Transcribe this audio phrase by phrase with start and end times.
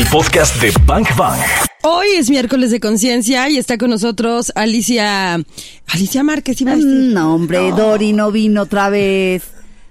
[0.00, 1.38] el podcast de Bank Bang.
[1.82, 5.38] Hoy es miércoles de conciencia y está con nosotros Alicia.
[5.88, 6.88] Alicia Márquez, iba a decir.
[6.88, 9.42] No, hombre, Dori no vino otra vez.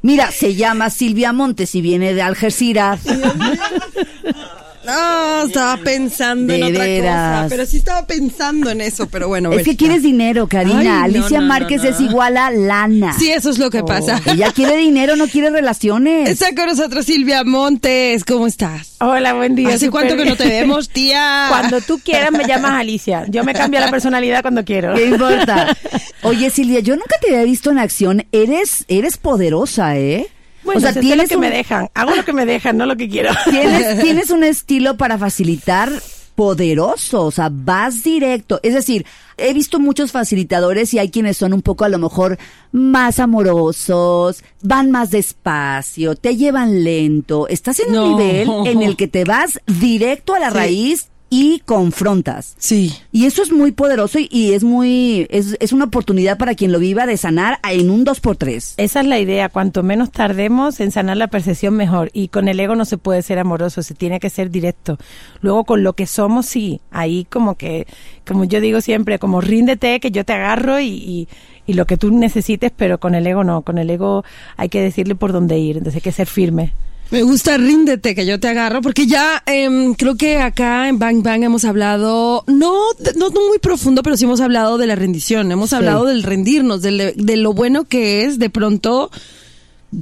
[0.02, 3.02] Mira, se llama Silvia Montes y viene de Algeciras.
[4.86, 7.46] No, estaba pensando en otra cosa.
[7.50, 9.52] Pero sí estaba pensando en eso, pero bueno.
[9.52, 10.80] Es que quieres dinero, Karina.
[10.80, 11.90] Ay, no, Alicia no, no, Márquez no.
[11.90, 13.14] es igual a lana.
[13.18, 14.22] Sí, eso es lo que pasa.
[14.26, 16.30] Ella quiere dinero, no quiere relaciones.
[16.30, 18.24] Está con nosotros Silvia Montes.
[18.24, 18.96] ¿Cómo estás?
[19.00, 19.76] Hola, buen día.
[19.76, 21.48] ¿Hace cuánto que no te vemos, tía?
[21.50, 23.26] Cuando tú quieras me llamas Alicia.
[23.28, 24.94] Yo me cambio la personalidad cuando quiero.
[24.96, 25.76] ¿Qué importa?
[26.24, 28.26] Oye, Silvia, yo nunca te había visto en acción.
[28.32, 30.28] Eres, eres poderosa, ¿eh?
[30.74, 31.90] Bueno, o sea, lo tienes que un, me dejan.
[31.94, 33.32] Hago lo que me dejan, no lo que quiero.
[33.50, 35.92] tienes, tienes un estilo para facilitar
[36.36, 38.62] poderoso, o sea, vas directo.
[38.64, 39.06] Es decir,
[39.36, 42.38] he visto muchos facilitadores y hay quienes son un poco a lo mejor
[42.72, 47.48] más amorosos, van más despacio, te llevan lento.
[47.50, 48.06] Estás en No.
[48.06, 50.56] un nivel en el que te vas directo a la Sí.
[50.56, 52.56] raíz y confrontas.
[52.58, 52.94] Sí.
[53.12, 56.72] Y eso es muy poderoso y, y es muy, es, es una oportunidad para quien
[56.72, 58.74] lo viva de sanar en un 2x3.
[58.78, 59.50] Esa es la idea.
[59.50, 62.10] Cuanto menos tardemos en sanar la percepción, mejor.
[62.14, 64.98] Y con el ego no se puede ser amoroso, se tiene que ser directo.
[65.42, 66.82] Luego, con lo que somos, sí.
[66.92, 67.86] Ahí, como que,
[68.26, 71.28] como yo digo siempre, como ríndete, que yo te agarro y, y,
[71.68, 73.62] y lo que tú necesites, pero con el ego no.
[73.62, 74.24] Con el ego
[74.58, 75.78] hay que decirle por dónde ir.
[75.78, 76.74] Entonces hay que ser firme.
[77.12, 81.24] Me gusta ríndete que yo te agarro porque ya em, creo que acá en Bang
[81.24, 82.76] Bang hemos hablado no
[83.16, 86.84] no, no muy profundo pero sí hemos hablado de la rendición hemos hablado del rendirnos
[86.84, 89.10] de, de lo bueno que es de pronto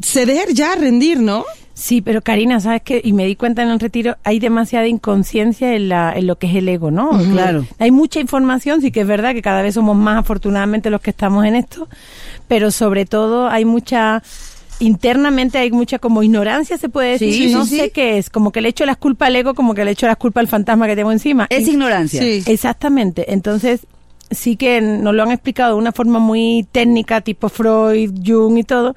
[0.02, 1.46] ceder ya rendir no
[1.78, 3.02] Sí, pero Karina, ¿sabes qué?
[3.04, 6.48] Y me di cuenta en el retiro, hay demasiada inconsciencia en, la, en lo que
[6.48, 7.12] es el ego, ¿no?
[7.32, 7.68] Claro.
[7.78, 11.12] Hay mucha información, sí que es verdad que cada vez somos más afortunadamente los que
[11.12, 11.88] estamos en esto,
[12.48, 14.24] pero sobre todo hay mucha...
[14.80, 17.92] Internamente hay mucha como ignorancia, se puede decir, Sí, no sí, sé sí.
[17.92, 20.18] qué es, como que le echo las culpas al ego, como que le echo las
[20.18, 21.48] culpas al fantasma que tengo encima.
[21.50, 22.22] Es Y- ignorancia.
[22.22, 22.44] Sí.
[22.46, 23.32] Exactamente.
[23.34, 23.88] Entonces,
[24.30, 28.64] sí que nos lo han explicado de una forma muy técnica, tipo Freud, Jung y
[28.64, 28.96] todo,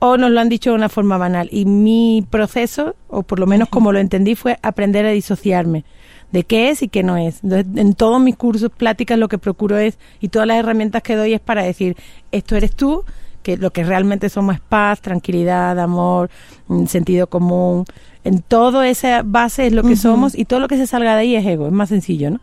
[0.00, 1.48] o nos lo han dicho de una forma banal.
[1.52, 5.84] Y mi proceso, o por lo menos como lo entendí, fue aprender a disociarme
[6.32, 7.40] de qué es y qué no es.
[7.44, 11.14] Entonces, en todos mis cursos, pláticas, lo que procuro es, y todas las herramientas que
[11.16, 11.96] doy es para decir,
[12.32, 13.04] esto eres tú,
[13.42, 16.30] que lo que realmente somos es paz, tranquilidad, amor,
[16.68, 17.84] mm, sentido común.
[18.24, 21.22] En todo esa base es lo que somos y todo lo que se salga de
[21.22, 22.40] ahí es ego, es más sencillo, ¿no?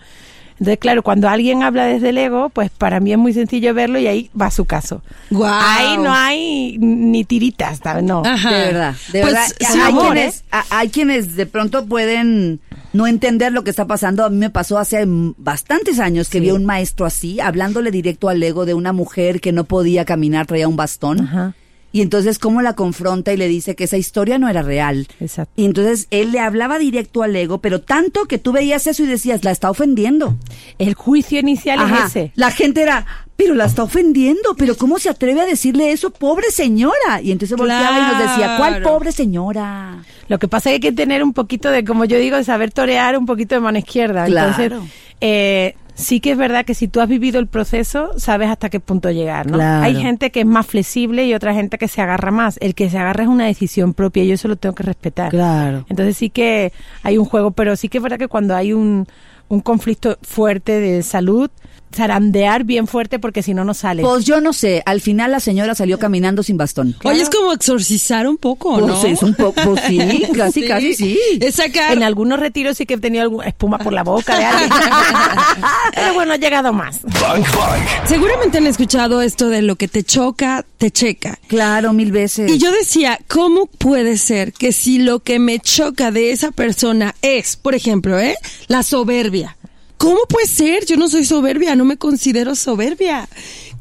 [0.53, 3.99] Entonces, claro, cuando alguien habla desde el ego, pues para mí es muy sencillo verlo
[3.99, 5.03] y ahí va su caso.
[5.29, 5.53] Guau.
[5.53, 8.03] Ahí no hay ni tiritas, ¿sabes?
[8.03, 8.23] No.
[8.25, 8.49] Ajá.
[8.49, 9.47] De verdad, de Pues, verdad.
[9.59, 12.59] sí, hay, amor, quienes, a- hay quienes de pronto pueden
[12.97, 14.25] no entender lo que está pasando.
[14.25, 18.27] A mí me pasó hace bastantes años que vi a un maestro así, hablándole directo
[18.27, 21.21] al ego de una mujer que no podía caminar, traía un bastón.
[21.21, 21.53] Ajá.
[21.97, 25.07] Y entonces, ¿cómo la confronta y le dice que esa historia no era real?
[25.19, 25.51] Exacto.
[25.55, 29.07] Y entonces él le hablaba directo al ego, pero tanto que tú veías eso y
[29.07, 30.37] decías, la está ofendiendo.
[30.77, 32.01] El juicio inicial Ajá.
[32.05, 32.31] es ese.
[32.35, 36.51] La gente era, pero la está ofendiendo, pero ¿cómo se atreve a decirle eso, pobre
[36.51, 37.19] señora?
[37.23, 40.03] Y entonces volteaba y nos decía, ¿cuál pobre señora?
[40.27, 42.43] Lo que pasa es que hay que tener un poquito de, como yo digo, de
[42.43, 44.27] saber torear un poquito de mano izquierda.
[44.27, 44.61] Claro.
[44.61, 48.69] Entonces, eh, sí que es verdad que si tú has vivido el proceso, sabes hasta
[48.69, 49.57] qué punto llegar, ¿no?
[49.57, 49.83] Claro.
[49.83, 52.57] Hay gente que es más flexible y otra gente que se agarra más.
[52.61, 55.29] El que se agarra es una decisión propia y yo eso lo tengo que respetar.
[55.31, 55.85] Claro.
[55.89, 56.71] Entonces sí que
[57.03, 59.07] hay un juego, pero sí que es verdad que cuando hay un,
[59.49, 61.49] un conflicto fuerte de salud,
[61.95, 64.03] zarandear bien fuerte porque si no, no sale.
[64.03, 66.95] Pues yo no sé, al final la señora salió caminando sin bastón.
[67.03, 70.93] oye es como exorcizar un poco Pues no es un poco, pues sí, casi, casi
[70.93, 71.19] sí.
[71.39, 74.45] es sacar En algunos retiros sí que he tenido alguna espuma por la boca de
[74.45, 74.69] alguien.
[75.95, 77.01] Pero bueno, ha llegado más.
[77.03, 78.07] Bang Bang.
[78.07, 82.51] seguramente han escuchado esto de lo que te choca te checa Claro, mil veces.
[82.51, 87.15] Y yo decía, ¿cómo puede ser que si lo que me choca de esa persona
[87.21, 88.35] es, por ejemplo, ¿eh?
[88.67, 89.57] la soberbia?
[89.97, 90.85] ¿Cómo puede ser?
[90.85, 93.27] Yo no soy soberbia, no me considero soberbia.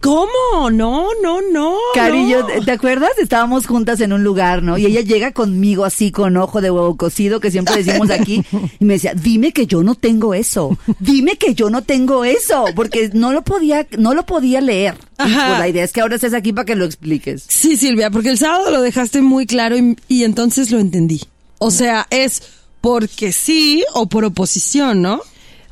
[0.01, 0.71] ¿Cómo?
[0.71, 1.77] No, no, no.
[1.95, 2.47] Cari, no.
[2.65, 3.11] ¿te acuerdas?
[3.19, 4.79] Estábamos juntas en un lugar, ¿no?
[4.79, 8.43] Y ella llega conmigo así con ojo de huevo cocido, que siempre decimos aquí,
[8.79, 12.67] y me decía, dime que yo no tengo eso, dime que yo no tengo eso,
[12.75, 14.97] porque no lo podía, no lo podía leer.
[15.19, 15.47] Y, Ajá.
[15.49, 17.45] pues, la idea es que ahora estés aquí para que lo expliques.
[17.49, 21.23] Sí, Silvia, porque el sábado lo dejaste muy claro y, y entonces lo entendí.
[21.59, 22.43] O sea, es
[22.81, 25.21] porque sí o por oposición, ¿no?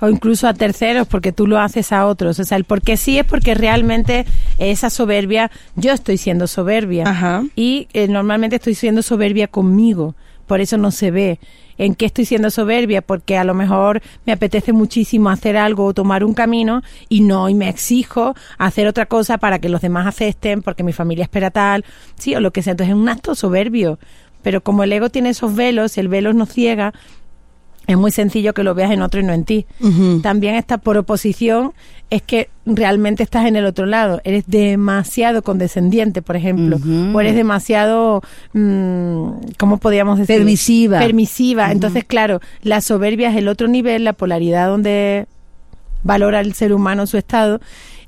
[0.05, 2.39] O incluso a terceros porque tú lo haces a otros.
[2.39, 4.27] O sea, el porque sí es porque realmente
[4.59, 7.45] esa soberbia, yo estoy siendo soberbia Ajá.
[7.57, 10.15] y eh, normalmente estoy siendo soberbia conmigo,
[10.47, 11.39] por eso no se ve.
[11.77, 13.03] ¿En qué estoy siendo soberbia?
[13.03, 17.49] Porque a lo mejor me apetece muchísimo hacer algo o tomar un camino y no,
[17.49, 21.51] y me exijo hacer otra cosa para que los demás acepten, porque mi familia espera
[21.51, 21.85] tal,
[22.17, 22.73] sí, o lo que sea.
[22.73, 23.99] Entonces es un acto soberbio.
[24.43, 26.93] Pero como el ego tiene esos velos, el velo nos ciega,
[27.87, 29.67] es muy sencillo que lo veas en otro y no en ti.
[30.23, 31.73] También esta por oposición
[32.11, 34.21] es que realmente estás en el otro lado.
[34.25, 36.79] Eres demasiado condescendiente, por ejemplo.
[37.15, 38.23] O eres demasiado,
[38.53, 39.29] mm,
[39.59, 40.37] ¿cómo podríamos decir?
[40.37, 40.99] Permisiva.
[40.99, 41.73] Permisiva.
[41.73, 45.27] Entonces, claro, la soberbia es el otro nivel, la polaridad donde
[46.03, 47.61] valora el ser humano su estado.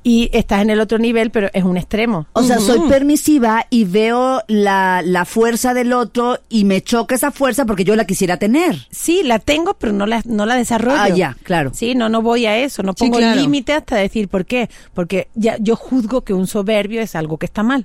[0.09, 2.29] Y estás en el otro nivel, pero es un extremo.
[2.33, 7.33] O sea, soy permisiva y veo la, la fuerza del otro y me choca esa
[7.33, 8.87] fuerza porque yo la quisiera tener.
[8.93, 10.97] Sí, la tengo, pero no la, no la desarrollo.
[11.01, 11.73] Ah, ya, claro.
[11.75, 13.41] Sí, no, no voy a eso, no Sí, pongo claro.
[13.41, 14.71] límite hasta decir por qué.
[14.95, 17.85] Porque ya yo juzgo que un soberbio es algo que está mal.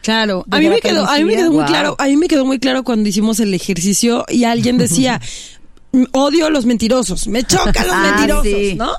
[0.00, 1.66] Claro, a mí me quedó, a mí me quedó muy Wow.
[1.66, 5.20] claro, a mí me quedó muy claro cuando hicimos el ejercicio y alguien decía,
[5.92, 8.74] "Mm, odio a los mentirosos, me chocan los Ah, mentirosos, sí.
[8.74, 8.90] ¿no?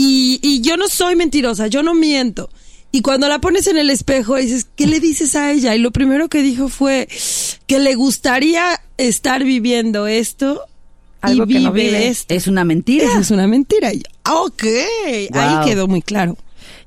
[0.00, 2.50] Y, y yo no soy mentirosa, yo no miento.
[2.92, 5.74] Y cuando la pones en el espejo dices, ¿qué le dices a ella?
[5.74, 7.08] Y lo primero que dijo fue
[7.66, 10.62] que le gustaría estar viviendo esto
[11.20, 12.32] Algo y que no vive esto.
[12.32, 13.06] Es una mentira.
[13.06, 13.92] Esa es una mentira.
[13.92, 14.62] Y "Ah, ok,
[15.34, 16.36] ahí quedó muy claro.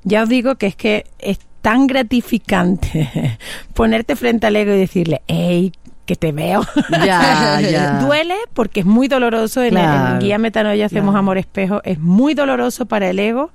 [0.04, 3.38] Ya os digo que es que es tan gratificante
[3.74, 5.70] ponerte frente al ego y decirle, hey,
[6.06, 6.62] que te veo.
[6.90, 8.00] Ya, ya.
[8.00, 9.60] Duele porque es muy doloroso.
[9.62, 11.18] En, el- Claro, en Guía Metanoia hacemos claro.
[11.18, 11.80] amor espejo.
[11.84, 13.50] Es muy doloroso para el ego.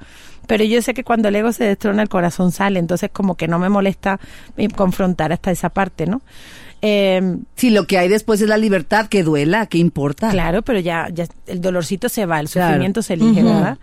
[0.47, 2.79] Pero yo sé que cuando el ego se destrona, el corazón sale.
[2.79, 4.19] Entonces, como que no me molesta
[4.55, 6.21] eh, confrontar hasta esa parte, ¿no?
[6.81, 10.29] Eh, Si lo que hay después es la libertad, que duela, ¿qué importa?
[10.29, 12.69] Claro, pero ya, ya el dolorcito se va, el Claro.
[12.69, 13.53] sufrimiento se elige, Ujú.
[13.55, 13.77] ¿verdad?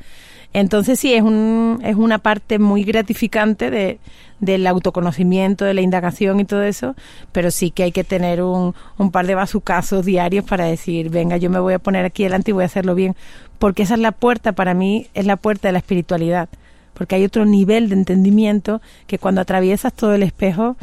[0.54, 3.98] Entonces sí, es, un, es una parte muy gratificante de,
[4.38, 6.94] del autoconocimiento, de la indagación y todo eso,
[7.32, 11.36] pero sí que hay que tener un, un par de bazucazos diarios para decir, venga,
[11.38, 13.16] yo me voy a poner aquí delante y voy a hacerlo bien,
[13.58, 16.48] porque esa es la puerta, para mí, es la puerta de la espiritualidad,
[16.94, 20.76] porque hay otro nivel de entendimiento que cuando atraviesas todo el espejo,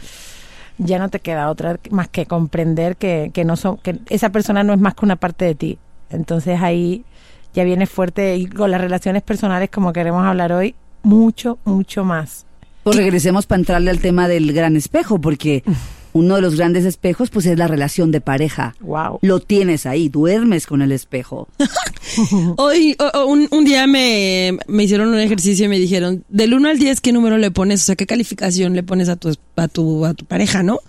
[0.79, 4.63] ya no te queda otra más que comprender que, que no son que esa persona
[4.63, 5.77] no es más que una parte de ti.
[6.09, 7.05] Entonces ahí
[7.53, 12.45] ya viene fuerte y con las relaciones personales como queremos hablar hoy mucho mucho más
[12.83, 15.63] Pues regresemos para entrarle al tema del gran espejo, porque
[16.13, 18.75] uno de los grandes espejos, pues es la relación de pareja.
[18.81, 21.47] wow Lo tienes ahí, duermes con el espejo.
[22.57, 22.95] Hoy,
[23.25, 27.01] un, un día me, me hicieron un ejercicio y me dijeron, del 1 al 10,
[27.01, 27.81] ¿qué número le pones?
[27.81, 30.79] O sea, ¿qué calificación le pones a tu, a tu, a tu pareja, no?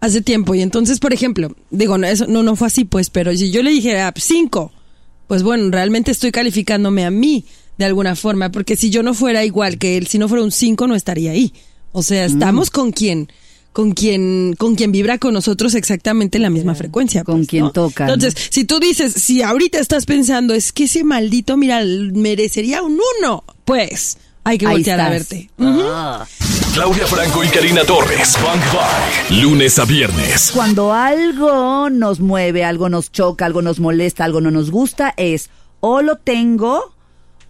[0.00, 0.54] Hace tiempo.
[0.54, 3.62] Y entonces, por ejemplo, digo, no, eso no, no fue así, pues, pero si yo
[3.62, 4.72] le dijera 5,
[5.26, 7.44] pues bueno, realmente estoy calificándome a mí
[7.78, 10.52] de alguna forma, porque si yo no fuera igual que él, si no fuera un
[10.52, 11.52] 5, no estaría ahí.
[11.92, 13.28] O sea, estamos con quien
[13.72, 17.64] con quien con quien vibra con nosotros exactamente en la misma frecuencia Con pues, quien
[17.64, 17.72] ¿no?
[17.72, 18.14] toca, ¿no?
[18.14, 22.98] entonces si tú dices si ahorita estás pensando es que ese maldito mira merecería un
[23.18, 24.16] uno pues
[24.46, 26.24] hay que Ahí voltear a verte Ah.
[26.72, 28.36] Claudia Franco y Karina Torres.
[28.40, 29.42] Bang.
[29.42, 30.52] Lunes a viernes.
[30.54, 35.50] Cuando algo nos mueve, algo nos choca, algo nos molesta, algo no nos gusta, es
[35.80, 36.94] o lo tengo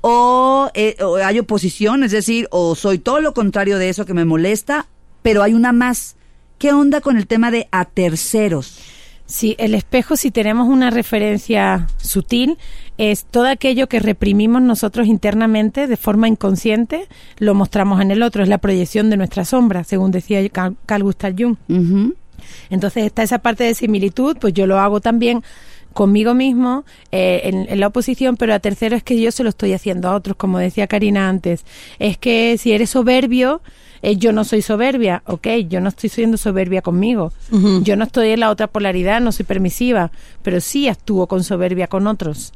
[0.00, 4.14] o, eh, o hay oposición, es decir, o soy todo lo contrario de eso que
[4.14, 4.86] me molesta,
[5.20, 6.16] pero hay una más.
[6.58, 8.78] ¿Qué onda con el tema de a terceros?
[9.26, 12.58] Sí, el espejo, si tenemos una referencia sutil,
[12.96, 17.08] es todo aquello que reprimimos nosotros internamente de forma inconsciente,
[17.38, 21.34] lo mostramos en el otro, es la proyección de nuestra sombra, según decía Carl Gustav
[21.36, 21.56] Jung.
[22.70, 25.42] Entonces está esa parte de similitud, pues yo lo hago también
[25.92, 29.48] conmigo mismo eh, en, en la oposición, pero a tercero es que yo se lo
[29.48, 31.64] estoy haciendo a otros, como decía Karina antes.
[31.98, 33.60] Es que si eres soberbio,
[34.02, 37.32] eh, yo no soy soberbia, ok, yo no estoy siendo soberbia conmigo.
[37.82, 40.10] Yo no estoy en la otra polaridad, no soy permisiva,
[40.42, 42.52] pero sí actúo con soberbia con otros.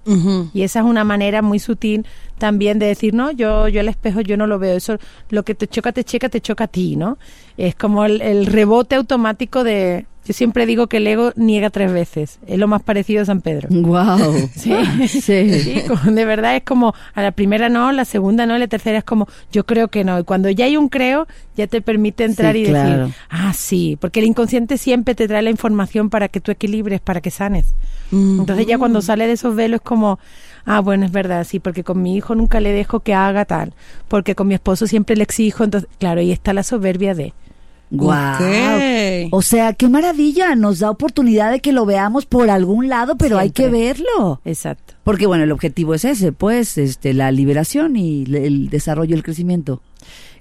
[0.53, 2.07] Y esa es una manera muy sutil
[2.41, 5.55] también de decir, no, yo, yo el espejo yo no lo veo, eso lo que
[5.55, 7.19] te choca, te checa, te choca a ti, ¿no?
[7.57, 11.93] Es como el, el rebote automático de, yo siempre digo que el ego niega tres
[11.93, 13.69] veces, es lo más parecido a San Pedro.
[13.71, 14.49] Wow.
[14.57, 14.73] Sí,
[15.09, 15.61] Sí.
[15.61, 19.05] Sí, de verdad es como a la primera no, la segunda no, la tercera es
[19.05, 20.19] como yo creo que no.
[20.19, 22.99] Y cuando ya hay un creo, ya te permite entrar Sí, y claro.
[23.07, 27.01] decir, ah, sí, porque el inconsciente siempre te trae la información para que tú equilibres,
[27.01, 27.75] para que sanes.
[28.11, 28.41] Mm.
[28.41, 30.19] Entonces ya cuando sale de esos velos es como,
[30.71, 33.75] ah, bueno, es verdad, sí, porque con mi hijo nunca le dejo que haga tal,
[34.07, 37.35] porque con mi esposo siempre le exijo, entonces, claro, ahí está la soberbia de...
[37.93, 38.37] Guau.
[38.37, 39.29] Ok.
[39.33, 43.37] O sea, qué maravilla, nos da oportunidad de que lo veamos por algún lado, pero
[43.37, 44.41] hay que verlo.
[44.45, 44.95] Exacto.
[45.03, 49.25] Porque bueno, el objetivo es ese, pues, este, la liberación y el desarrollo y el
[49.25, 49.83] crecimiento.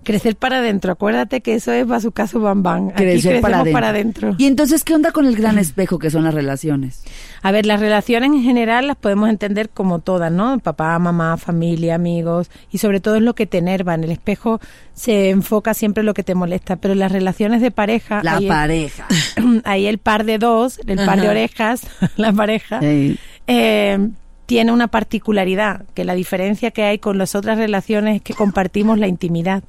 [0.04, 2.90] Crecer para adentro, acuérdate que eso es bazucazo bam bam.
[2.90, 4.36] Aquí Crecer para adentro.
[4.38, 7.04] Y entonces, ¿qué onda con el gran espejo que son las relaciones?
[7.42, 10.60] A ver, las relaciones en general las podemos entender como todas, ¿no?
[10.60, 13.94] Papá, mamá, familia, amigos, y sobre todo es lo que te enerva.
[13.94, 14.60] En el espejo
[14.94, 18.38] se enfoca siempre en lo que te molesta, pero en las relaciones de pareja, La
[18.38, 19.08] ahí, pareja.
[19.64, 21.82] ahí el par de dos, el par de orejas,
[22.18, 24.10] la pareja, eh,
[24.46, 28.98] tiene una particularidad, que la diferencia que hay con las otras relaciones es que compartimos
[28.98, 29.64] la intimidad.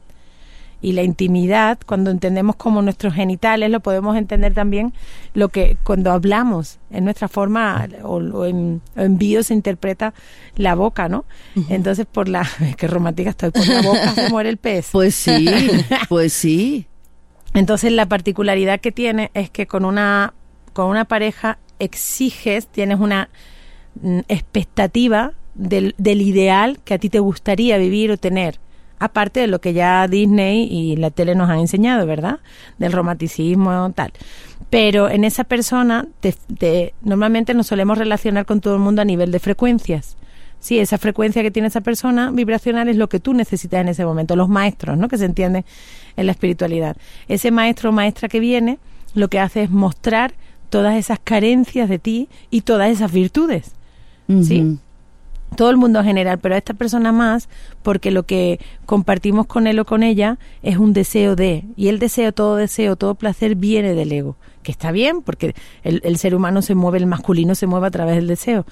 [0.83, 4.95] Y la intimidad, cuando entendemos como nuestros genitales, lo podemos entender también
[5.35, 10.15] lo que cuando hablamos, en nuestra forma o, o en, en vídeo se interpreta
[10.57, 11.25] la boca, ¿no?
[11.69, 12.49] Entonces, por la...
[12.77, 14.89] Qué romántica estoy, por la boca se muere el pez.
[14.93, 15.47] Pues sí,
[16.09, 16.87] pues sí.
[17.55, 20.35] Entonces la particularidad que tiene es que con una,
[20.73, 23.29] con una pareja exiges, tienes una
[24.01, 28.61] mm, expectativa del, del ideal que a ti te gustaría vivir o tener.
[29.01, 32.39] Aparte de lo que ya Disney y la tele nos han enseñado, ¿verdad?
[32.79, 34.13] Del romanticismo, tal.
[34.69, 39.05] Pero en esa persona, te- te- normalmente nos solemos relacionar con todo el mundo a
[39.05, 40.17] nivel de frecuencias.
[40.61, 44.05] Sí, esa frecuencia que tiene esa persona vibracional es lo que tú necesitas en ese
[44.05, 44.37] momento.
[44.37, 45.09] Los maestros, ¿no?
[45.09, 45.65] Que se entiende
[46.17, 46.97] en la espiritualidad.
[47.29, 48.79] Ese maestro o maestra que viene
[49.15, 50.35] lo que hace es mostrar
[50.69, 53.73] todas esas carencias de ti y todas esas virtudes.
[54.45, 54.79] Sí.
[55.57, 57.49] Todo el mundo en general, pero a esta persona más,
[57.83, 61.65] porque lo que compartimos con él o con ella es un deseo de.
[61.77, 64.37] Y el deseo, todo deseo, todo placer viene del ego.
[64.63, 67.91] Que está bien, porque el, el ser humano se mueve, el masculino se mueve a
[67.91, 68.65] través del deseo.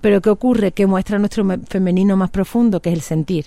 [0.00, 0.72] Pero ¿qué ocurre?
[0.72, 3.46] Que muestra nuestro me- femenino más profundo, que es el sentir.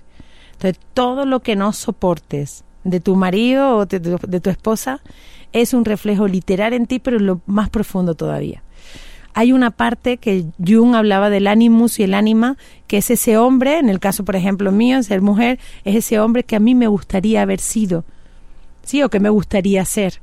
[0.53, 5.01] Entonces, todo lo que no soportes de tu marido o de tu, de tu esposa
[5.51, 8.63] es un reflejo literal en ti, pero en lo más profundo todavía.
[9.37, 13.77] Hay una parte que Jung hablaba del animus y el ánima, que es ese hombre,
[13.77, 16.87] en el caso, por ejemplo, mío, ser mujer, es ese hombre que a mí me
[16.87, 18.03] gustaría haber sido,
[18.81, 19.03] ¿sí?
[19.03, 20.21] O que me gustaría ser.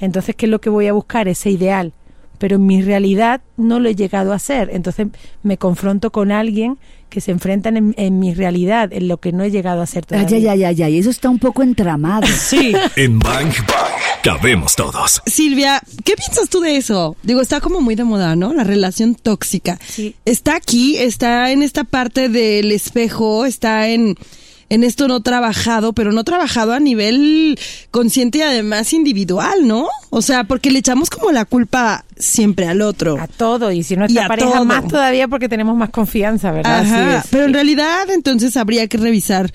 [0.00, 1.28] Entonces, ¿qué es lo que voy a buscar?
[1.28, 1.94] Ese ideal.
[2.42, 4.68] Pero en mi realidad no lo he llegado a ser.
[4.72, 5.06] Entonces
[5.44, 6.76] me confronto con alguien
[7.08, 10.02] que se enfrentan en, en mi realidad, en lo que no he llegado a ser
[10.10, 10.50] Ay, todavía.
[10.50, 12.26] ay, ay, ay, ay, eso está un poco entramado.
[12.36, 12.74] Sí.
[12.96, 13.92] En Bang Bang
[14.24, 15.22] cabemos todos.
[15.24, 17.14] Silvia, ¿qué piensas tú de eso?
[17.22, 18.52] Digo, está como muy de moda, ¿no?
[18.52, 19.78] La relación tóxica.
[19.86, 20.16] Sí.
[20.24, 24.16] Está aquí, está en esta parte del espejo, está en,
[24.72, 27.58] en esto no trabajado, pero no trabajado a nivel
[27.90, 29.86] consciente y además individual, ¿no?
[30.08, 33.18] O sea, porque le echamos como la culpa siempre al otro.
[33.20, 34.64] A todo, y si Y nuestra a pareja todo.
[34.64, 36.80] más todavía porque tenemos más confianza, ¿verdad?
[36.80, 37.24] Así Ajá, es.
[37.30, 39.52] pero en realidad entonces habría que revisar,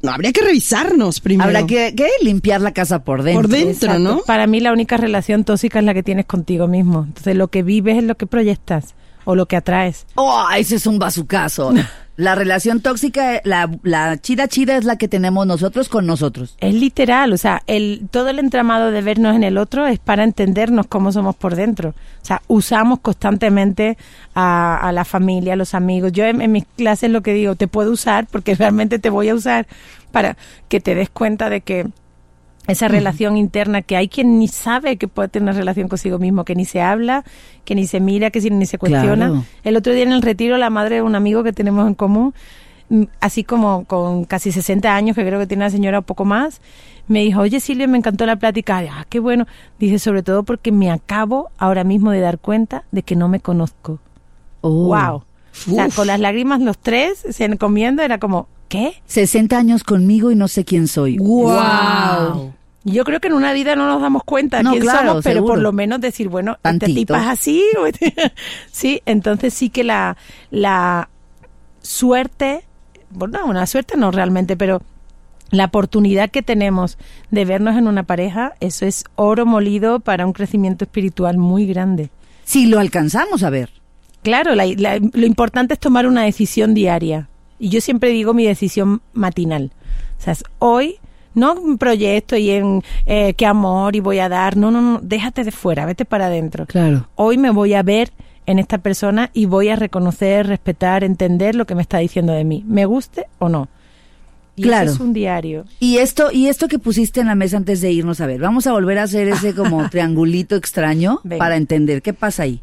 [0.00, 1.46] no, habría que revisarnos primero.
[1.48, 3.42] Habrá que, que limpiar la casa por dentro.
[3.42, 3.98] Por dentro, Exacto.
[3.98, 4.20] ¿no?
[4.22, 7.04] Para mí la única relación tóxica es la que tienes contigo mismo.
[7.06, 8.94] Entonces lo que vives es lo que proyectas
[9.24, 10.06] o lo que atraes.
[10.14, 11.72] Oh, ese es un bazucazo.
[12.16, 16.54] La relación tóxica, la, la chida chida es la que tenemos nosotros con nosotros.
[16.60, 20.22] Es literal, o sea, el, todo el entramado de vernos en el otro es para
[20.22, 21.88] entendernos cómo somos por dentro.
[21.88, 23.98] O sea, usamos constantemente
[24.32, 26.12] a, a la familia, a los amigos.
[26.12, 29.30] Yo en, en mis clases lo que digo, te puedo usar porque realmente te voy
[29.30, 29.66] a usar
[30.12, 30.36] para
[30.68, 31.88] que te des cuenta de que
[32.66, 36.44] esa relación interna que hay quien ni sabe que puede tener una relación consigo mismo,
[36.44, 37.24] que ni se habla,
[37.64, 39.28] que ni se mira, que ni se cuestiona.
[39.28, 39.44] Claro.
[39.64, 42.34] El otro día en el retiro, la madre de un amigo que tenemos en común,
[42.88, 46.24] mm, así como con casi 60 años, que creo que tiene la señora un poco
[46.24, 46.60] más,
[47.06, 48.78] me dijo, oye Silvia, me encantó la plática.
[48.90, 49.46] Ah, qué bueno.
[49.78, 53.40] Dice, sobre todo porque me acabo ahora mismo de dar cuenta de que no me
[53.40, 53.98] conozco.
[54.62, 54.86] Oh.
[54.86, 55.24] Wow.
[55.68, 55.96] O sea, Uf.
[55.96, 58.94] con las lágrimas los tres, se comiendo, era como, ¿qué?
[59.06, 61.14] 60 años conmigo y no sé quién soy.
[61.14, 61.18] Y
[62.84, 65.36] Yo creo que en una vida no nos damos cuenta No, quién claro, somos, pero
[65.36, 65.54] seguro.
[65.54, 66.94] por lo menos decir, bueno, este Tantito.
[66.94, 67.64] tipo es así.
[67.86, 68.14] este-
[68.70, 70.16] sí, entonces sí que la,
[70.50, 71.08] la
[71.82, 72.64] suerte,
[73.10, 74.82] bueno, una suerte no realmente, pero
[75.50, 76.98] la oportunidad que tenemos
[77.30, 82.10] de vernos en una pareja, eso es oro molido para un crecimiento espiritual muy grande.
[82.44, 83.70] Si lo alcanzamos a ver.
[84.22, 87.28] Claro, la- la- lo importante es tomar una decisión diaria.
[87.58, 89.70] Y yo siempre digo mi decisión matinal.
[90.18, 90.96] O sea, es hoy
[91.34, 94.56] no un proyecto y en eh, qué amor y voy a dar.
[94.56, 96.66] No, no, no, déjate de fuera, vete para adentro.
[96.66, 97.08] Claro.
[97.16, 98.12] Hoy me voy a ver
[98.46, 102.44] en esta persona y voy a reconocer, respetar, entender lo que me está diciendo de
[102.44, 103.68] mí, me guste o no.
[104.56, 104.84] Y Claro.
[104.86, 105.64] eso es un diario.
[105.80, 108.66] Y esto, y esto que pusiste en la mesa antes de irnos a ver, vamos
[108.68, 111.38] a volver a hacer ese como triangulito extraño Venga.
[111.38, 112.60] para entender qué pasa ahí.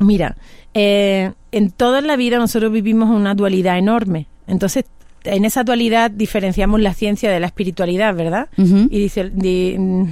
[0.00, 0.36] Mira,
[0.74, 4.26] eh, en toda la vida nosotros vivimos una dualidad enorme.
[4.46, 4.84] Entonces,
[5.24, 8.48] en esa dualidad diferenciamos la ciencia de la espiritualidad, ¿verdad?
[8.56, 10.04] Y dice, di- mm,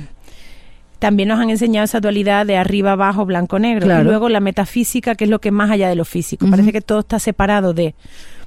[0.99, 3.87] también nos han enseñado esa dualidad de arriba, abajo, blanco, negro.
[3.87, 4.02] Claro.
[4.02, 6.47] Y luego la metafísica, que es lo que es más allá de lo físico.
[6.50, 7.95] Parece que todo está separado de.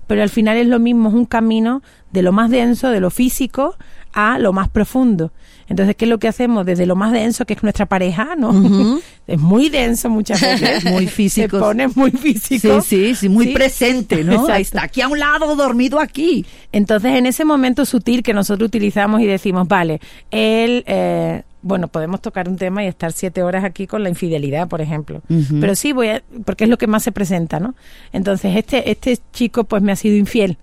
[0.06, 3.10] Pero al final es lo mismo, es un camino de lo más denso, de lo
[3.10, 3.76] físico,
[4.14, 5.32] a lo más profundo.
[5.68, 6.66] Entonces, ¿qué es lo que hacemos?
[6.66, 8.52] Desde lo más denso, que es nuestra pareja, ¿no?
[9.28, 10.84] es muy denso muchas veces.
[10.92, 11.58] Muy físico.
[11.58, 12.82] Se pone muy físico.
[12.82, 13.54] sí, sí, muy Sí.
[13.54, 14.48] presente, ¿no?
[14.48, 16.46] Ahí está aquí a un lado, dormido aquí.
[16.72, 20.00] Entonces, en ese momento sutil que nosotros utilizamos y decimos, vale,
[20.32, 24.68] él eh, bueno, podemos tocar un tema y estar siete horas aquí con la infidelidad,
[24.68, 25.22] por ejemplo.
[25.62, 27.74] Pero sí voy a, porque es lo que más se presenta, ¿no?
[28.12, 30.58] Entonces, este, este chico pues me ha sido infiel.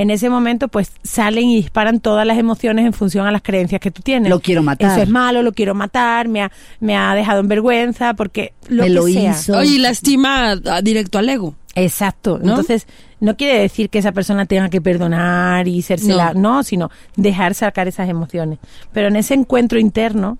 [0.00, 3.80] En ese momento, pues salen y disparan todas las emociones en función a las creencias
[3.80, 4.30] que tú tienes.
[4.30, 4.92] Lo quiero matar.
[4.92, 8.82] Eso es malo, lo quiero matar, me ha, me ha dejado en vergüenza, porque lo
[8.82, 9.30] Me que lo sea.
[9.32, 9.56] hizo.
[9.58, 11.54] Oye, y lastima directo al ego.
[11.74, 12.38] Exacto.
[12.42, 12.50] ¿No?
[12.50, 12.86] Entonces,
[13.20, 16.56] no quiere decir que esa persona tenga que perdonar y sérsela, No.
[16.58, 16.62] no.
[16.62, 18.58] sino dejar sacar esas emociones.
[18.92, 20.38] Pero en ese encuentro interno,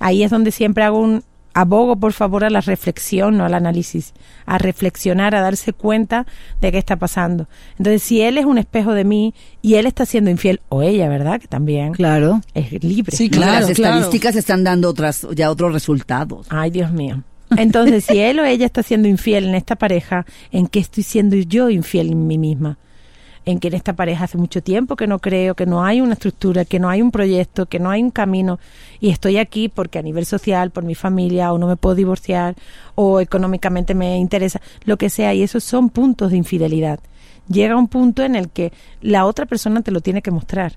[0.00, 1.22] ahí es donde siempre hago un
[1.56, 4.12] abogo, por favor, a la reflexión, no al análisis,
[4.44, 6.26] a reflexionar, a darse cuenta
[6.60, 7.48] de qué está pasando.
[7.78, 11.08] Entonces, si él es un espejo de mí y él está siendo infiel, o ella,
[11.08, 11.40] ¿verdad?
[11.40, 12.42] Que también Claro.
[12.54, 13.16] es libre.
[13.16, 13.94] Sí, Claro, Las claro.
[13.96, 16.46] estadísticas están dando otras, ya otros resultados.
[16.50, 17.22] Ay, Dios mío.
[17.56, 21.36] Entonces, si él o ella está siendo infiel en esta pareja, ¿en qué estoy siendo
[21.36, 22.76] yo infiel en mí misma?
[23.46, 26.14] En que en esta pareja hace mucho tiempo que no creo, que no hay una
[26.14, 28.58] estructura, que no hay un proyecto, que no hay un camino,
[28.98, 32.56] y estoy aquí porque a nivel social, por mi familia, o no me puedo divorciar,
[32.96, 36.98] o económicamente me interesa, lo que sea, y esos son puntos de infidelidad.
[37.48, 40.76] Llega un punto en el que la otra persona te lo tiene que mostrar,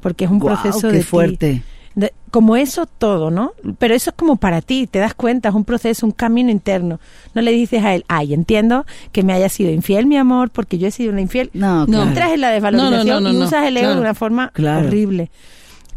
[0.00, 1.62] porque es un Guau, proceso qué de ti.
[1.94, 3.52] De- como eso todo, ¿no?
[3.78, 6.98] Pero eso es como para ti, te das cuenta, es un proceso, un camino interno.
[7.34, 10.78] No le dices a él, ay, entiendo que me haya sido infiel, mi amor, porque
[10.78, 11.50] yo he sido una infiel.
[11.52, 11.86] No, No.
[11.86, 12.08] claro.
[12.08, 13.94] Entras en la desvalorización No, no, no, y usas el ego claro.
[13.96, 14.86] de una forma Claro.
[14.86, 15.30] horrible.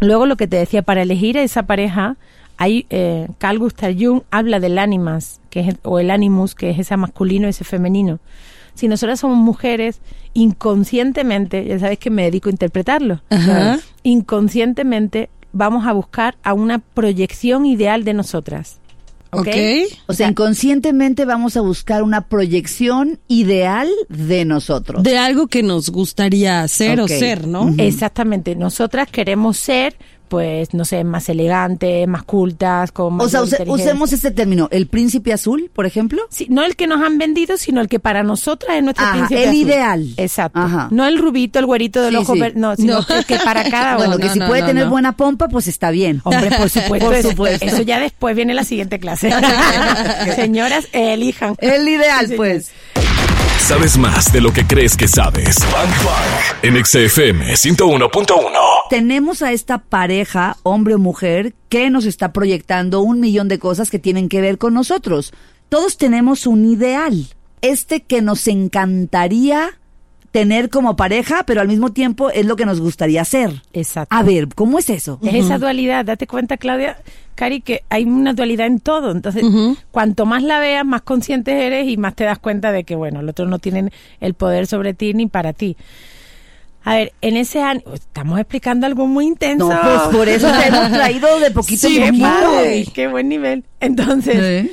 [0.01, 2.17] Luego lo que te decía, para elegir a esa pareja,
[2.57, 6.79] hay eh, Carl Gustav Jung habla del ánimas, que es, o el animus, que es
[6.79, 8.19] ese masculino y ese femenino.
[8.73, 10.01] Si nosotras somos mujeres,
[10.33, 13.79] inconscientemente, ya sabes que me dedico a interpretarlo, Ajá.
[14.03, 18.77] inconscientemente vamos a buscar a una proyección ideal de nosotras.
[19.31, 19.47] ¿Ok?
[19.47, 19.55] ¿Ok?
[20.07, 25.01] O sea, inconscientemente vamos a buscar una proyección ideal de nosotros.
[25.01, 27.73] De algo que nos gustaría hacer o ser, ¿no?
[27.77, 28.55] Exactamente.
[28.55, 29.95] Nosotras queremos ser,
[30.27, 34.87] pues, no sé, más elegantes, más cultas, con o sea, use- usemos este término, el
[34.87, 36.21] príncipe azul, por ejemplo.
[36.29, 39.13] Sí, no el que nos han vendido, sino el que para nosotras es nuestro Ajá,
[39.13, 39.61] príncipe el azul.
[39.61, 40.09] ideal.
[40.17, 40.59] Exacto.
[40.59, 40.87] Ajá.
[40.91, 42.41] No el rubito, el güerito del Sí, ojo sí.
[42.55, 43.15] no, sino No.
[43.15, 44.19] el que para cada bueno, uno.
[44.19, 44.89] que no, si no, puede no, tener no.
[44.91, 46.21] buena pompa, pues está bien.
[46.23, 47.05] Hombre, por supuesto.
[47.07, 47.65] Por eso- supuesto.
[47.65, 49.31] Eso ya después viene la siguiente clase.
[50.35, 51.55] Señoras, elijan.
[51.59, 52.71] El ideal, Sí, pues.
[53.59, 55.55] Sabes más de lo que crees que sabes.
[55.59, 56.75] Bang Bang.
[56.75, 58.51] En XFM 101.1.
[58.89, 63.89] Tenemos a esta pareja, hombre o mujer, que nos está proyectando un millón de cosas
[63.89, 65.33] que tienen que ver con nosotros.
[65.69, 67.27] Todos tenemos un ideal.
[67.61, 69.79] Este que nos encantaría
[70.35, 73.63] tener como pareja, pero al mismo tiempo es lo que nos gustaría hacer.
[73.71, 74.13] Exacto.
[74.13, 75.17] A ver, ¿cómo es eso?
[75.23, 76.03] Es esa dualidad.
[76.03, 76.97] Date cuenta, Claudia,
[77.35, 79.11] Cari, que hay una dualidad en todo.
[79.11, 79.45] Entonces,
[79.91, 83.21] cuanto más la veas, más consciente eres y más te das cuenta de que, bueno,
[83.21, 85.77] el otro no tiene el poder sobre ti ni para ti.
[86.85, 89.67] A ver, en ese año, estamos explicando algo muy intenso.
[89.67, 92.91] No, pues por eso te hemos traído de poquito Sí, en poquito.
[92.93, 93.63] qué buen nivel.
[93.79, 94.71] Entonces, ¿Eh?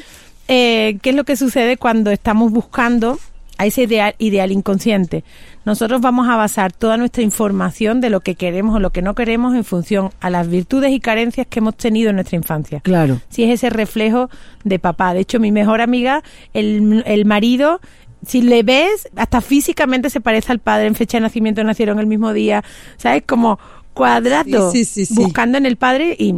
[0.48, 3.18] eh, ¿qué es lo que sucede cuando estamos buscando
[3.58, 5.24] a ese ideal, ideal inconsciente?
[5.64, 9.14] Nosotros vamos a basar toda nuestra información de lo que queremos o lo que no
[9.14, 12.80] queremos en función a las virtudes y carencias que hemos tenido en nuestra infancia.
[12.80, 13.20] Claro.
[13.30, 14.28] Si es ese reflejo
[14.64, 15.14] de papá.
[15.14, 16.22] De hecho, mi mejor amiga,
[16.52, 17.80] el, el marido,
[18.26, 22.06] si le ves, hasta físicamente se parece al padre, en fecha de nacimiento nacieron el
[22.06, 22.62] mismo día,
[22.96, 23.22] ¿sabes?
[23.26, 23.58] Como
[23.94, 26.34] cuadrado, Sí, sí, sí, buscando en el padre y,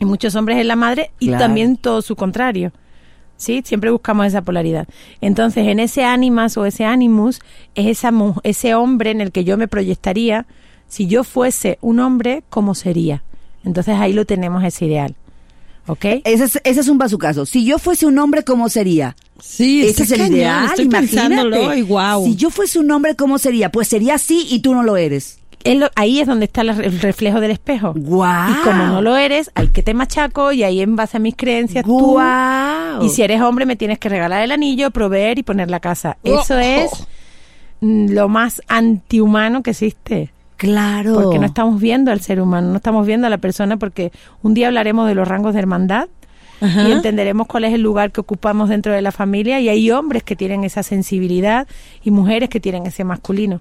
[0.00, 1.44] y muchos hombres en la madre y Claro.
[1.44, 2.72] también todo su contrario.
[3.36, 3.62] ¿Sí?
[3.64, 4.86] Siempre buscamos esa polaridad.
[5.22, 7.40] Entonces, en ese ánimas o ese animus,
[7.74, 10.46] es esa, ese hombre en el que yo me proyectaría,
[10.88, 13.22] si yo fuese un hombre, ¿cómo sería?
[13.64, 15.14] Entonces ahí lo tenemos ese ideal.
[15.86, 16.04] ¿Ok?
[16.24, 17.46] Ese es, ese es un bazucazo.
[17.46, 19.16] Si yo fuese un hombre, ¿cómo sería?
[19.42, 21.28] Sí, Ese es el cañón, ideal, Estoy imagínate.
[21.28, 22.24] pensándolo y wow.
[22.24, 23.70] Si yo fuese un hombre, ¿cómo sería?
[23.70, 25.38] Pues sería así y tú no lo eres.
[25.94, 27.92] Ahí es donde está el reflejo del espejo.
[27.94, 28.50] ¡Guau!
[28.50, 31.36] Y como no lo eres, hay que te machaco y ahí en base a mis
[31.36, 31.98] creencias tú...
[31.98, 33.04] ¡Guau!
[33.04, 36.16] Y si eres hombre me tienes que regalar el anillo, proveer y poner la casa.
[36.24, 36.58] Eso Oh.
[36.58, 36.90] es
[37.82, 40.32] mm, lo más antihumano que existe.
[40.56, 41.14] Claro.
[41.14, 44.54] Porque no estamos viendo al ser humano, no estamos viendo a la persona porque un
[44.54, 46.08] día hablaremos de los rangos de hermandad
[46.60, 46.88] Ajá.
[46.88, 50.22] y entenderemos cuál es el lugar que ocupamos dentro de la familia y hay hombres
[50.22, 51.66] que tienen esa sensibilidad
[52.02, 53.60] y mujeres que tienen ese masculino.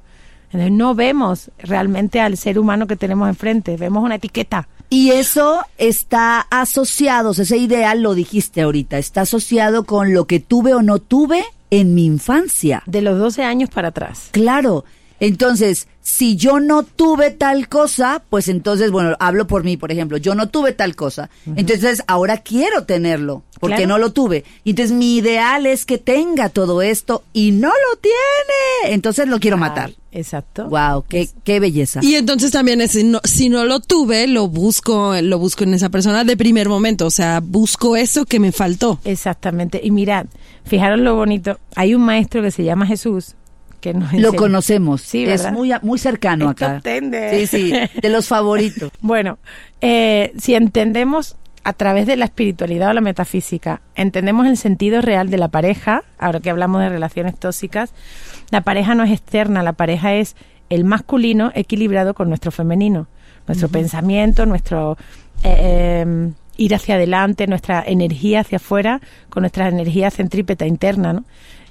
[0.52, 4.68] Entonces no vemos realmente al ser humano que tenemos enfrente, vemos una etiqueta.
[4.90, 10.26] Y eso está asociado, o sea, ese ideal lo dijiste ahorita, está asociado con lo
[10.26, 12.82] que tuve o no tuve en mi infancia.
[12.88, 14.30] De los 12 años para atrás.
[14.32, 14.86] Claro.
[15.20, 20.18] Entonces, si yo no tuve tal cosa, pues entonces, bueno, hablo por mí, por ejemplo,
[20.18, 21.30] yo no tuve tal cosa.
[21.56, 23.90] Entonces, ahora quiero tenerlo, porque Claro.
[23.90, 24.44] no lo tuve.
[24.64, 28.94] Y Entonces, mi ideal es que tenga todo esto y no lo tiene.
[28.96, 29.88] Entonces, lo quiero matar.
[29.90, 30.68] Ay, Exacto.
[30.70, 32.00] Wow, qué, qué belleza.
[32.02, 35.76] Y entonces también es, si no, si no lo tuve, lo busco, lo busco en
[35.76, 37.06] esa persona de primer momento.
[37.06, 39.00] O sea, busco eso que me faltó.
[39.04, 39.80] Exactamente.
[39.84, 40.26] Y mirad,
[40.66, 41.60] fijaros lo bonito.
[41.76, 43.36] Hay un maestro que se llama Jesús
[43.80, 45.02] que Lo conocemos.
[45.02, 46.82] Sí, es muy, muy cercano Esto acá.
[47.32, 48.92] Sí, sí, de los favoritos.
[49.02, 49.38] Bueno,
[49.82, 55.30] eh, si entendemos a través de la espiritualidad o la metafísica, entendemos el sentido real
[55.30, 57.94] de la pareja, ahora que hablamos de relaciones tóxicas,
[58.52, 60.36] la pareja no es externa, la pareja es
[60.70, 63.08] el masculino equilibrado con nuestro femenino,
[63.48, 64.98] nuestro pensamiento, nuestro
[65.44, 71.24] eh, eh, ir hacia adelante, nuestra energía hacia afuera con nuestra energía centrípeta interna, ¿no?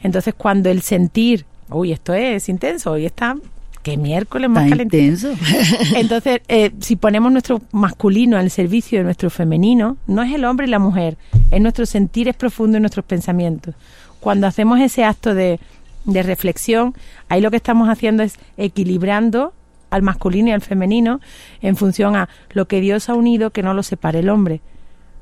[0.03, 3.37] Entonces, cuando el sentir, uy, esto es intenso, hoy está,
[3.83, 5.31] que miércoles más intenso.
[5.97, 10.67] Entonces, eh, si ponemos nuestro masculino al servicio de nuestro femenino, no es el hombre
[10.67, 11.17] y la mujer,
[11.51, 13.75] es nuestro sentir es profundo y nuestros pensamientos.
[14.21, 15.61] Cuando hacemos ese acto de,
[16.05, 16.95] de reflexión,
[17.29, 19.53] ahí lo que estamos haciendo es equilibrando
[19.91, 21.21] al masculino y al femenino
[21.63, 24.61] en función a lo que Dios ha unido que no lo separe el hombre.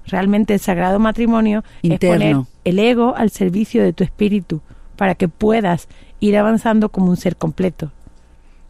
[0.06, 4.61] Realmente el sagrado matrimonio es poner el ego al servicio de tu espíritu
[4.96, 5.88] para que puedas
[6.20, 7.90] ir avanzando como un ser completo.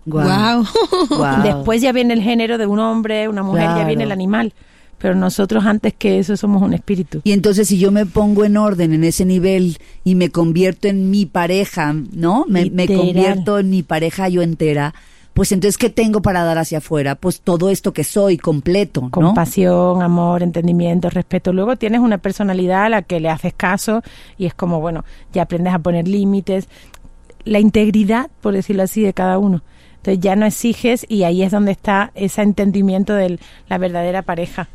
[0.07, 0.65] Guau.
[1.11, 1.27] Wow.
[1.43, 4.55] Después ya viene el género de un hombre, una mujer, ya viene el animal.
[4.99, 7.21] Pero nosotros antes que eso somos un espíritu.
[7.23, 11.11] Y entonces si yo me pongo en orden en ese nivel y me convierto en
[11.11, 12.47] mi pareja, ¿no?
[12.49, 14.95] Me, me convierto en mi pareja yo entera,
[15.37, 17.15] pues entonces ¿qué tengo para dar hacia afuera?
[17.15, 19.11] Pues todo esto que soy completo, ¿no?
[19.11, 21.53] Compasión, amor, entendimiento, respeto.
[21.53, 24.03] Luego tienes una personalidad a la que le haces caso
[24.39, 25.05] y es como, bueno,
[25.35, 26.69] ya aprendes a poner límites.
[27.47, 29.63] La integridad, por decirlo así, de cada uno.
[29.97, 34.69] Entonces ya no exiges y ahí es donde está ese entendimiento de la verdadera pareja.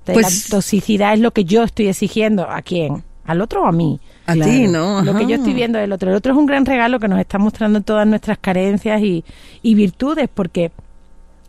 [0.00, 2.48] Entonces, Pues- la toxicidad es lo que yo estoy exigiendo.
[2.48, 3.02] ¿A quién?
[3.24, 4.00] ¿Al otro o a mí?
[4.26, 4.50] A Claro.
[4.50, 5.02] ti, ¿no?
[5.02, 6.08] Lo que yo estoy viendo del otro.
[6.10, 9.24] El otro es un gran regalo que nos está mostrando todas nuestras carencias y,
[9.62, 10.70] y virtudes, porque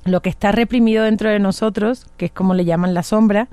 [0.05, 3.47] lo que está reprimido dentro de nosotros, que es como le llaman la sombra,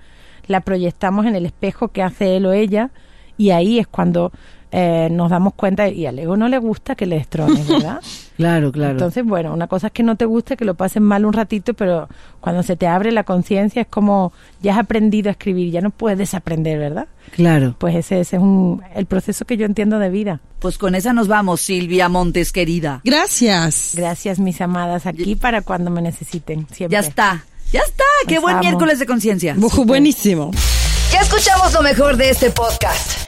[0.47, 2.91] la proyectamos en el espejo que hace él o ella,
[3.37, 4.33] y ahí es cuando
[4.71, 8.01] eh, nos damos cuenta, y al ego no le gusta que le destrones, ¿verdad?
[8.39, 8.93] Claro, claro.
[8.93, 11.75] Entonces, bueno, una cosa es que no te guste, que lo pases mal un ratito,
[11.75, 12.09] pero
[12.41, 15.91] cuando se te abre la conciencia es como ya has aprendido a escribir, ya no
[15.91, 17.09] puedes desaprender, ¿verdad?
[17.35, 17.75] claro.
[17.79, 20.39] Pues ese, ese es un, el proceso que yo entiendo de vida.
[20.61, 23.01] Pues con esa nos vamos, Silvia Montes, querida.
[23.03, 23.95] Gracias.
[23.97, 26.69] Gracias, mis amadas, aquí para cuando me necesiten.
[26.71, 26.93] Siempre.
[26.93, 28.05] Ya está, ya está.
[28.29, 28.63] Qué Los buen amo.
[28.63, 29.57] miércoles de conciencia.
[29.57, 30.53] Bu- Buenísimo.
[31.13, 33.28] Ya escuchamos lo mejor de este podcast.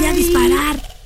[0.00, 0.99] voy a disparar.